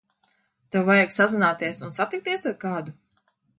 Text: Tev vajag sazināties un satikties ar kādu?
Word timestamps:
Tev 0.75 0.87
vajag 0.91 1.13
sazināties 1.17 1.83
un 1.89 1.95
satikties 1.99 2.49
ar 2.53 2.59
kādu? 2.67 2.99